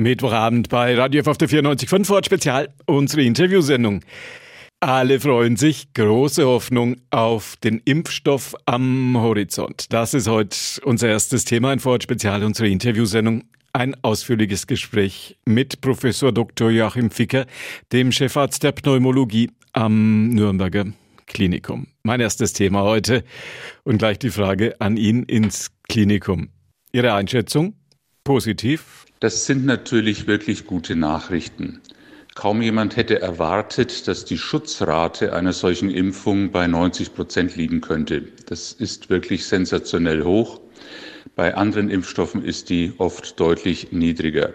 Mittwochabend 0.00 0.68
bei 0.68 0.94
Radio 0.94 1.22
F 1.22 1.26
auf 1.26 1.38
der 1.38 1.48
94.5 1.48 2.04
Fort 2.04 2.24
Spezial, 2.24 2.72
unsere 2.86 3.22
Interviewsendung. 3.22 4.04
Alle 4.78 5.18
freuen 5.18 5.56
sich, 5.56 5.92
große 5.92 6.46
Hoffnung 6.46 6.98
auf 7.10 7.56
den 7.56 7.82
Impfstoff 7.84 8.54
am 8.64 9.16
Horizont. 9.18 9.92
Das 9.92 10.14
ist 10.14 10.28
heute 10.28 10.56
unser 10.84 11.08
erstes 11.08 11.44
Thema 11.44 11.72
in 11.72 11.80
Fort 11.80 12.04
Spezial, 12.04 12.44
unsere 12.44 12.68
Interviewsendung. 12.68 13.42
Ein 13.72 13.96
ausführliches 14.02 14.68
Gespräch 14.68 15.36
mit 15.44 15.80
Professor 15.80 16.30
Dr. 16.30 16.70
Joachim 16.70 17.10
Ficker, 17.10 17.46
dem 17.92 18.12
Chefarzt 18.12 18.62
der 18.62 18.70
Pneumologie 18.70 19.50
am 19.72 20.28
Nürnberger 20.28 20.84
Klinikum. 21.26 21.88
Mein 22.04 22.20
erstes 22.20 22.52
Thema 22.52 22.82
heute 22.82 23.24
und 23.82 23.98
gleich 23.98 24.20
die 24.20 24.30
Frage 24.30 24.80
an 24.80 24.96
ihn 24.96 25.24
ins 25.24 25.72
Klinikum. 25.88 26.50
Ihre 26.92 27.14
Einschätzung? 27.14 27.74
Positiv? 28.22 28.97
Das 29.20 29.46
sind 29.46 29.66
natürlich 29.66 30.28
wirklich 30.28 30.64
gute 30.64 30.94
Nachrichten. 30.94 31.80
Kaum 32.36 32.62
jemand 32.62 32.94
hätte 32.96 33.20
erwartet, 33.20 34.06
dass 34.06 34.24
die 34.24 34.38
Schutzrate 34.38 35.32
einer 35.32 35.52
solchen 35.52 35.90
Impfung 35.90 36.52
bei 36.52 36.68
90 36.68 37.14
Prozent 37.14 37.56
liegen 37.56 37.80
könnte. 37.80 38.22
Das 38.46 38.72
ist 38.72 39.10
wirklich 39.10 39.46
sensationell 39.46 40.22
hoch. 40.22 40.60
Bei 41.34 41.56
anderen 41.56 41.90
Impfstoffen 41.90 42.44
ist 42.44 42.70
die 42.70 42.92
oft 42.98 43.40
deutlich 43.40 43.90
niedriger. 43.90 44.54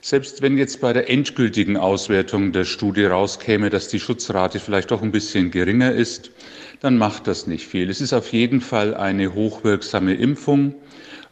Selbst 0.00 0.42
wenn 0.42 0.56
jetzt 0.56 0.80
bei 0.80 0.92
der 0.92 1.10
endgültigen 1.10 1.76
Auswertung 1.76 2.52
der 2.52 2.64
Studie 2.64 3.06
rauskäme, 3.06 3.68
dass 3.68 3.88
die 3.88 3.98
Schutzrate 3.98 4.60
vielleicht 4.60 4.92
doch 4.92 5.02
ein 5.02 5.10
bisschen 5.10 5.50
geringer 5.50 5.90
ist, 5.90 6.30
dann 6.78 6.98
macht 6.98 7.26
das 7.26 7.48
nicht 7.48 7.66
viel. 7.66 7.90
Es 7.90 8.00
ist 8.00 8.12
auf 8.12 8.32
jeden 8.32 8.60
Fall 8.60 8.94
eine 8.94 9.34
hochwirksame 9.34 10.14
Impfung. 10.14 10.76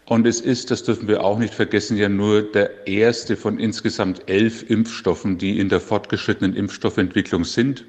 Und 0.06 0.26
es 0.26 0.40
ist, 0.40 0.70
das 0.70 0.82
dürfen 0.82 1.08
wir 1.08 1.24
auch 1.24 1.38
nicht 1.38 1.54
vergessen, 1.54 1.96
ja 1.96 2.08
nur 2.08 2.42
der 2.42 2.86
erste 2.86 3.36
von 3.36 3.58
insgesamt 3.58 4.28
elf 4.28 4.68
Impfstoffen, 4.68 5.38
die 5.38 5.58
in 5.58 5.70
der 5.70 5.80
fortgeschrittenen 5.80 6.54
Impfstoffentwicklung 6.54 7.44
sind, 7.44 7.84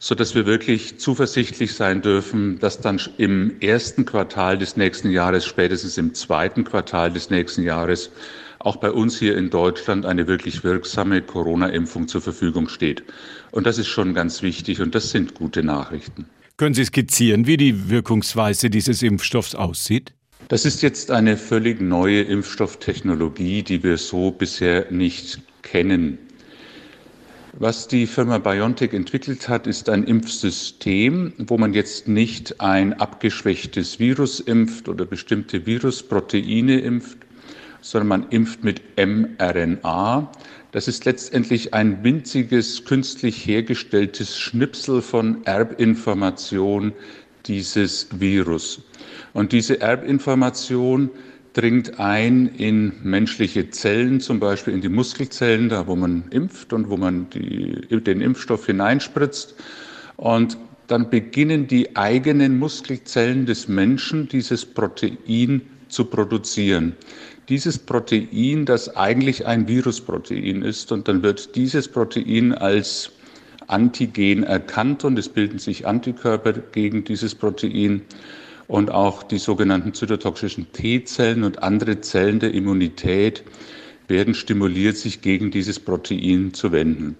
so 0.00 0.16
dass 0.16 0.34
wir 0.34 0.46
wirklich 0.46 0.98
zuversichtlich 0.98 1.74
sein 1.74 2.02
dürfen, 2.02 2.58
dass 2.58 2.80
dann 2.80 3.00
im 3.18 3.56
ersten 3.60 4.04
Quartal 4.04 4.58
des 4.58 4.76
nächsten 4.76 5.10
Jahres, 5.10 5.44
spätestens 5.44 5.96
im 5.96 6.12
zweiten 6.12 6.64
Quartal 6.64 7.12
des 7.12 7.30
nächsten 7.30 7.62
Jahres, 7.62 8.10
auch 8.58 8.76
bei 8.76 8.90
uns 8.90 9.18
hier 9.18 9.36
in 9.36 9.50
Deutschland 9.50 10.06
eine 10.06 10.26
wirklich 10.26 10.64
wirksame 10.64 11.22
Corona-Impfung 11.22 12.08
zur 12.08 12.20
Verfügung 12.20 12.68
steht. 12.68 13.04
Und 13.52 13.66
das 13.66 13.78
ist 13.78 13.88
schon 13.88 14.14
ganz 14.14 14.42
wichtig 14.42 14.80
und 14.80 14.94
das 14.94 15.10
sind 15.10 15.34
gute 15.34 15.62
Nachrichten. 15.62 16.26
Können 16.56 16.74
Sie 16.74 16.84
skizzieren, 16.84 17.46
wie 17.46 17.56
die 17.56 17.90
Wirkungsweise 17.90 18.70
dieses 18.70 19.02
Impfstoffs 19.02 19.54
aussieht? 19.54 20.14
Das 20.48 20.66
ist 20.66 20.82
jetzt 20.82 21.10
eine 21.10 21.38
völlig 21.38 21.80
neue 21.80 22.20
Impfstofftechnologie, 22.20 23.62
die 23.62 23.82
wir 23.82 23.96
so 23.96 24.30
bisher 24.30 24.90
nicht 24.90 25.40
kennen. 25.62 26.18
Was 27.54 27.88
die 27.88 28.06
Firma 28.06 28.36
BioNTech 28.36 28.92
entwickelt 28.92 29.48
hat, 29.48 29.66
ist 29.66 29.88
ein 29.88 30.04
Impfsystem, 30.04 31.32
wo 31.38 31.56
man 31.56 31.72
jetzt 31.72 32.08
nicht 32.08 32.60
ein 32.60 32.92
abgeschwächtes 32.92 33.98
Virus 33.98 34.38
impft 34.40 34.88
oder 34.88 35.06
bestimmte 35.06 35.64
Virusproteine 35.64 36.78
impft, 36.80 37.18
sondern 37.80 38.08
man 38.08 38.28
impft 38.28 38.64
mit 38.64 38.82
mRNA. 38.98 40.30
Das 40.72 40.88
ist 40.88 41.06
letztendlich 41.06 41.72
ein 41.72 42.04
winziges, 42.04 42.84
künstlich 42.84 43.46
hergestelltes 43.46 44.36
Schnipsel 44.36 45.00
von 45.00 45.46
Erbinformation 45.46 46.92
dieses 47.46 48.08
Virus. 48.18 48.82
Und 49.34 49.52
diese 49.52 49.80
Erbinformation 49.80 51.10
dringt 51.52 52.00
ein 52.00 52.46
in 52.56 52.92
menschliche 53.02 53.68
Zellen, 53.70 54.20
zum 54.20 54.40
Beispiel 54.40 54.72
in 54.72 54.80
die 54.80 54.88
Muskelzellen, 54.88 55.68
da 55.68 55.86
wo 55.86 55.96
man 55.96 56.24
impft 56.30 56.72
und 56.72 56.88
wo 56.88 56.96
man 56.96 57.28
die, 57.30 58.00
den 58.00 58.20
Impfstoff 58.20 58.66
hineinspritzt. 58.66 59.54
Und 60.16 60.56
dann 60.86 61.10
beginnen 61.10 61.66
die 61.66 61.96
eigenen 61.96 62.58
Muskelzellen 62.58 63.44
des 63.46 63.68
Menschen 63.68 64.28
dieses 64.28 64.64
Protein 64.64 65.62
zu 65.88 66.04
produzieren. 66.04 66.94
Dieses 67.48 67.78
Protein, 67.78 68.64
das 68.64 68.96
eigentlich 68.96 69.46
ein 69.46 69.68
Virusprotein 69.68 70.62
ist, 70.62 70.92
und 70.92 71.08
dann 71.08 71.22
wird 71.22 71.54
dieses 71.56 71.88
Protein 71.88 72.52
als 72.52 73.10
Antigen 73.66 74.42
erkannt 74.44 75.04
und 75.04 75.18
es 75.18 75.28
bilden 75.28 75.58
sich 75.58 75.86
Antikörper 75.86 76.52
gegen 76.52 77.04
dieses 77.04 77.34
Protein 77.34 78.02
und 78.68 78.90
auch 78.90 79.22
die 79.22 79.38
sogenannten 79.38 79.94
zytotoxischen 79.94 80.72
T-Zellen 80.72 81.44
und 81.44 81.62
andere 81.62 82.00
Zellen 82.00 82.40
der 82.40 82.54
Immunität 82.54 83.42
werden 84.08 84.34
stimuliert, 84.34 84.96
sich 84.96 85.20
gegen 85.20 85.50
dieses 85.50 85.80
Protein 85.80 86.52
zu 86.54 86.72
wenden. 86.72 87.16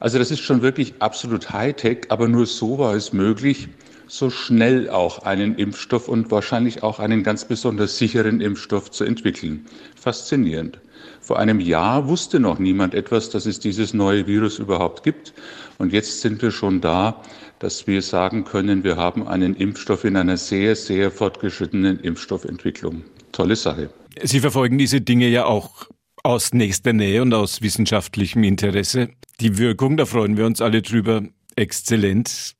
Also 0.00 0.18
das 0.18 0.30
ist 0.30 0.40
schon 0.40 0.62
wirklich 0.62 0.94
absolut 0.98 1.52
Hightech, 1.52 2.06
aber 2.08 2.28
nur 2.28 2.46
so 2.46 2.78
war 2.78 2.94
es 2.94 3.12
möglich, 3.12 3.68
so 4.06 4.30
schnell 4.30 4.88
auch 4.90 5.20
einen 5.20 5.56
Impfstoff 5.56 6.08
und 6.08 6.30
wahrscheinlich 6.30 6.82
auch 6.82 7.00
einen 7.00 7.22
ganz 7.22 7.46
besonders 7.46 7.98
sicheren 7.98 8.40
Impfstoff 8.40 8.90
zu 8.90 9.04
entwickeln. 9.04 9.66
Faszinierend. 9.96 10.78
Vor 11.20 11.38
einem 11.38 11.58
Jahr 11.58 12.06
wusste 12.08 12.38
noch 12.38 12.58
niemand 12.58 12.94
etwas, 12.94 13.30
dass 13.30 13.46
es 13.46 13.58
dieses 13.58 13.94
neue 13.94 14.26
Virus 14.26 14.58
überhaupt 14.58 15.02
gibt. 15.02 15.34
Und 15.78 15.92
jetzt 15.92 16.20
sind 16.20 16.40
wir 16.40 16.52
schon 16.52 16.80
da, 16.80 17.20
dass 17.58 17.86
wir 17.86 18.02
sagen 18.02 18.44
können, 18.44 18.84
wir 18.84 18.96
haben 18.96 19.26
einen 19.26 19.54
Impfstoff 19.56 20.04
in 20.04 20.16
einer 20.16 20.36
sehr, 20.36 20.76
sehr 20.76 21.10
fortgeschrittenen 21.10 21.98
Impfstoffentwicklung. 22.00 23.02
Tolle 23.32 23.56
Sache. 23.56 23.90
Sie 24.22 24.40
verfolgen 24.40 24.78
diese 24.78 25.00
Dinge 25.00 25.28
ja 25.28 25.46
auch 25.46 25.88
aus 26.22 26.52
nächster 26.52 26.92
Nähe 26.92 27.22
und 27.22 27.34
aus 27.34 27.62
wissenschaftlichem 27.62 28.42
Interesse. 28.44 29.10
Die 29.40 29.58
Wirkung, 29.58 29.96
da 29.96 30.06
freuen 30.06 30.36
wir 30.36 30.46
uns 30.46 30.60
alle 30.60 30.82
drüber, 30.82 31.22
exzellent. 31.54 32.55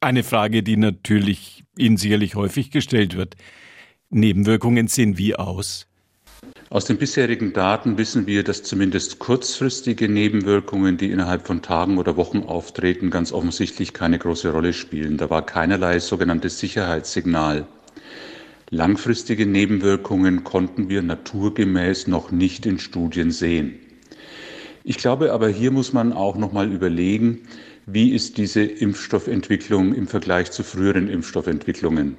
Eine 0.00 0.22
Frage, 0.22 0.62
die 0.62 0.76
natürlich 0.76 1.64
Ihnen 1.76 1.96
sicherlich 1.96 2.34
häufig 2.34 2.70
gestellt 2.70 3.16
wird. 3.16 3.36
Nebenwirkungen 4.10 4.88
sehen 4.88 5.18
wie 5.18 5.36
aus? 5.36 5.86
Aus 6.68 6.84
den 6.84 6.98
bisherigen 6.98 7.52
Daten 7.52 7.96
wissen 7.96 8.26
wir, 8.26 8.42
dass 8.42 8.62
zumindest 8.62 9.18
kurzfristige 9.18 10.08
Nebenwirkungen, 10.08 10.96
die 10.96 11.10
innerhalb 11.10 11.46
von 11.46 11.62
Tagen 11.62 11.98
oder 11.98 12.16
Wochen 12.16 12.40
auftreten, 12.40 13.10
ganz 13.10 13.32
offensichtlich 13.32 13.92
keine 13.92 14.18
große 14.18 14.50
Rolle 14.50 14.72
spielen. 14.72 15.16
Da 15.16 15.30
war 15.30 15.46
keinerlei 15.46 15.98
sogenanntes 16.00 16.58
Sicherheitssignal. 16.58 17.66
Langfristige 18.70 19.46
Nebenwirkungen 19.46 20.42
konnten 20.42 20.88
wir 20.88 21.02
naturgemäß 21.02 22.08
noch 22.08 22.32
nicht 22.32 22.66
in 22.66 22.80
Studien 22.80 23.30
sehen. 23.30 23.78
Ich 24.88 24.98
glaube 24.98 25.32
aber, 25.32 25.48
hier 25.48 25.72
muss 25.72 25.92
man 25.92 26.12
auch 26.12 26.36
noch 26.36 26.52
mal 26.52 26.72
überlegen, 26.72 27.40
wie 27.86 28.14
ist 28.14 28.38
diese 28.38 28.62
Impfstoffentwicklung 28.62 29.92
im 29.92 30.06
Vergleich 30.06 30.52
zu 30.52 30.62
früheren 30.62 31.08
Impfstoffentwicklungen? 31.08 32.16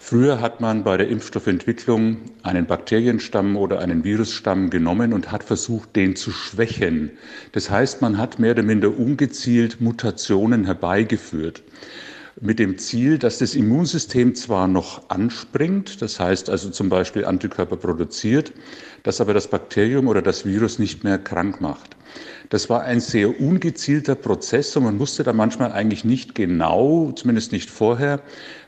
Früher 0.00 0.40
hat 0.40 0.60
man 0.60 0.82
bei 0.82 0.96
der 0.96 1.06
Impfstoffentwicklung 1.06 2.22
einen 2.42 2.66
Bakterienstamm 2.66 3.56
oder 3.56 3.78
einen 3.78 4.02
Virusstamm 4.02 4.68
genommen 4.68 5.12
und 5.12 5.30
hat 5.30 5.44
versucht, 5.44 5.94
den 5.94 6.16
zu 6.16 6.32
schwächen. 6.32 7.12
Das 7.52 7.70
heißt, 7.70 8.02
man 8.02 8.18
hat 8.18 8.40
mehr 8.40 8.50
oder 8.50 8.64
minder 8.64 8.98
ungezielt 8.98 9.80
Mutationen 9.80 10.64
herbeigeführt 10.64 11.62
mit 12.40 12.58
dem 12.58 12.76
Ziel, 12.78 13.18
dass 13.18 13.38
das 13.38 13.54
Immunsystem 13.54 14.34
zwar 14.34 14.68
noch 14.68 15.08
anspringt, 15.08 16.02
das 16.02 16.20
heißt 16.20 16.50
also 16.50 16.70
zum 16.70 16.88
Beispiel 16.88 17.24
Antikörper 17.24 17.76
produziert, 17.76 18.52
dass 19.02 19.20
aber 19.20 19.32
das 19.32 19.48
Bakterium 19.48 20.06
oder 20.08 20.20
das 20.20 20.44
Virus 20.44 20.78
nicht 20.78 21.02
mehr 21.02 21.18
krank 21.18 21.60
macht. 21.60 21.96
Das 22.50 22.70
war 22.70 22.82
ein 22.82 23.00
sehr 23.00 23.40
ungezielter 23.40 24.14
Prozess 24.14 24.76
und 24.76 24.84
man 24.84 24.98
wusste 24.98 25.24
da 25.24 25.32
manchmal 25.32 25.72
eigentlich 25.72 26.04
nicht 26.04 26.34
genau, 26.34 27.10
zumindest 27.12 27.52
nicht 27.52 27.70
vorher, 27.70 28.20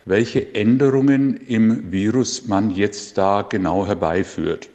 welche 0.04 0.54
Änderungen 0.54 1.36
im 1.36 1.92
Virus 1.92 2.46
man 2.46 2.70
jetzt 2.70 3.18
da 3.18 3.42
genau 3.42 3.86
herbeiführt. 3.86 4.68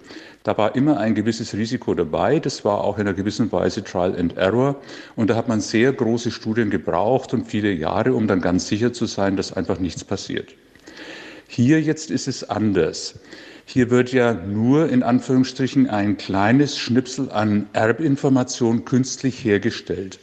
Da 0.43 0.57
war 0.57 0.75
immer 0.75 0.99
ein 0.99 1.15
gewisses 1.15 1.53
Risiko 1.53 1.93
dabei. 1.93 2.39
Das 2.39 2.65
war 2.65 2.84
auch 2.84 2.97
in 2.97 3.07
einer 3.07 3.16
gewissen 3.16 3.49
Weise 3.53 3.81
Trial 3.81 4.16
and 4.17 4.35
Error. 4.35 4.75
Und 5.16 5.29
da 5.29 5.35
hat 5.35 5.47
man 5.47 5.61
sehr 5.61 5.93
große 5.93 6.31
Studien 6.31 6.69
gebraucht 6.69 7.34
und 7.34 7.47
viele 7.47 7.72
Jahre, 7.72 8.13
um 8.13 8.28
dann 8.28 8.41
ganz 8.41 8.67
sicher 8.67 8.91
zu 8.91 9.05
sein, 9.05 9.37
dass 9.37 9.53
einfach 9.53 9.79
nichts 9.79 10.03
passiert. 10.03 10.53
Hier 11.47 11.81
jetzt 11.81 12.11
ist 12.11 12.28
es 12.28 12.49
anders. 12.49 13.19
Hier 13.66 13.90
wird 13.90 14.11
ja 14.11 14.34
nur 14.34 14.90
in 14.90 15.03
Anführungsstrichen 15.03 15.90
ein 15.90 16.17
kleines 16.17 16.78
Schnipsel 16.78 17.31
an 17.31 17.67
Erbinformation 17.72 18.84
künstlich 18.84 19.46
hergestellt. 19.46 20.19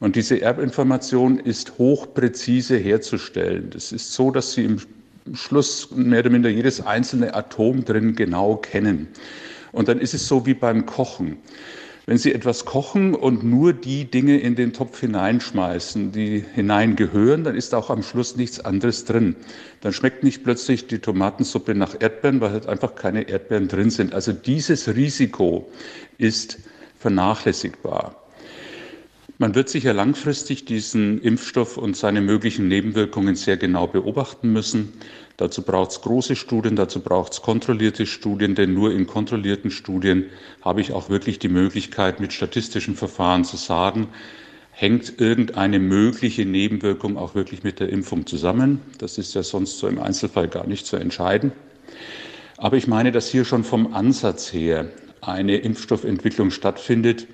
Und 0.00 0.16
diese 0.16 0.40
Erbinformation 0.40 1.38
ist 1.38 1.78
hochpräzise 1.78 2.76
herzustellen. 2.76 3.70
Es 3.76 3.92
ist 3.92 4.12
so, 4.14 4.32
dass 4.32 4.52
Sie 4.54 4.64
im 4.64 4.78
Schluss 5.34 5.90
mehr 5.92 6.20
oder 6.20 6.30
minder 6.30 6.48
jedes 6.48 6.84
einzelne 6.84 7.34
Atom 7.34 7.84
drin 7.84 8.16
genau 8.16 8.56
kennen. 8.56 9.08
Und 9.72 9.88
dann 9.88 10.00
ist 10.00 10.14
es 10.14 10.26
so 10.26 10.46
wie 10.46 10.54
beim 10.54 10.86
Kochen. 10.86 11.38
Wenn 12.06 12.18
Sie 12.18 12.34
etwas 12.34 12.64
kochen 12.64 13.14
und 13.14 13.44
nur 13.44 13.72
die 13.72 14.10
Dinge 14.10 14.38
in 14.38 14.56
den 14.56 14.72
Topf 14.72 14.98
hineinschmeißen, 15.00 16.10
die 16.10 16.44
hineingehören, 16.54 17.44
dann 17.44 17.54
ist 17.54 17.74
auch 17.74 17.88
am 17.88 18.02
Schluss 18.02 18.34
nichts 18.36 18.58
anderes 18.58 19.04
drin. 19.04 19.36
Dann 19.80 19.92
schmeckt 19.92 20.24
nicht 20.24 20.42
plötzlich 20.42 20.88
die 20.88 20.98
Tomatensuppe 20.98 21.74
nach 21.74 21.94
Erdbeeren, 22.00 22.40
weil 22.40 22.50
halt 22.50 22.66
einfach 22.66 22.96
keine 22.96 23.28
Erdbeeren 23.28 23.68
drin 23.68 23.90
sind. 23.90 24.12
Also 24.12 24.32
dieses 24.32 24.92
Risiko 24.96 25.70
ist 26.18 26.58
vernachlässigbar. 26.98 28.19
Man 29.40 29.54
wird 29.54 29.70
sicher 29.70 29.94
langfristig 29.94 30.66
diesen 30.66 31.18
Impfstoff 31.22 31.78
und 31.78 31.96
seine 31.96 32.20
möglichen 32.20 32.68
Nebenwirkungen 32.68 33.36
sehr 33.36 33.56
genau 33.56 33.86
beobachten 33.86 34.52
müssen. 34.52 34.92
Dazu 35.38 35.62
braucht 35.62 35.92
es 35.92 36.02
große 36.02 36.36
Studien, 36.36 36.76
dazu 36.76 37.00
braucht 37.00 37.32
es 37.32 37.40
kontrollierte 37.40 38.04
Studien, 38.04 38.54
denn 38.54 38.74
nur 38.74 38.92
in 38.92 39.06
kontrollierten 39.06 39.70
Studien 39.70 40.26
habe 40.60 40.82
ich 40.82 40.92
auch 40.92 41.08
wirklich 41.08 41.38
die 41.38 41.48
Möglichkeit, 41.48 42.20
mit 42.20 42.34
statistischen 42.34 42.96
Verfahren 42.96 43.46
zu 43.46 43.56
sagen, 43.56 44.08
hängt 44.72 45.18
irgendeine 45.18 45.78
mögliche 45.78 46.44
Nebenwirkung 46.44 47.16
auch 47.16 47.34
wirklich 47.34 47.62
mit 47.62 47.80
der 47.80 47.88
Impfung 47.88 48.26
zusammen. 48.26 48.82
Das 48.98 49.16
ist 49.16 49.34
ja 49.34 49.42
sonst 49.42 49.78
so 49.78 49.88
im 49.88 50.00
Einzelfall 50.00 50.48
gar 50.48 50.66
nicht 50.66 50.84
zu 50.84 50.96
entscheiden. 50.96 51.52
Aber 52.58 52.76
ich 52.76 52.86
meine, 52.86 53.10
dass 53.10 53.30
hier 53.30 53.46
schon 53.46 53.64
vom 53.64 53.94
Ansatz 53.94 54.52
her 54.52 54.90
eine 55.22 55.56
Impfstoffentwicklung 55.56 56.50
stattfindet, 56.50 57.26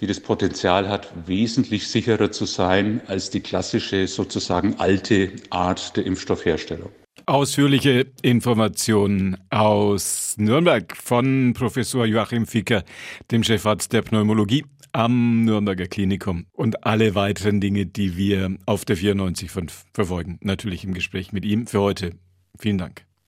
die 0.00 0.06
das 0.06 0.20
Potenzial 0.20 0.88
hat, 0.88 1.12
wesentlich 1.26 1.88
sicherer 1.88 2.30
zu 2.30 2.44
sein 2.44 3.00
als 3.06 3.30
die 3.30 3.40
klassische, 3.40 4.06
sozusagen 4.06 4.74
alte 4.78 5.32
Art 5.50 5.96
der 5.96 6.06
Impfstoffherstellung. 6.06 6.90
Ausführliche 7.24 8.06
Informationen 8.22 9.36
aus 9.50 10.34
Nürnberg 10.38 10.96
von 10.96 11.54
Professor 11.54 12.06
Joachim 12.06 12.46
Ficker, 12.46 12.84
dem 13.30 13.42
Chefarzt 13.42 13.92
der 13.92 14.02
Pneumologie 14.02 14.64
am 14.92 15.44
Nürnberger 15.44 15.86
Klinikum 15.86 16.46
und 16.52 16.84
alle 16.84 17.14
weiteren 17.14 17.60
Dinge, 17.60 17.84
die 17.86 18.16
wir 18.16 18.56
auf 18.64 18.84
der 18.84 18.96
94.5 18.96 19.70
verfolgen. 19.92 20.38
Natürlich 20.40 20.84
im 20.84 20.94
Gespräch 20.94 21.32
mit 21.32 21.44
ihm 21.44 21.66
für 21.66 21.80
heute. 21.80 22.12
Vielen 22.58 22.78
Dank. 22.78 23.05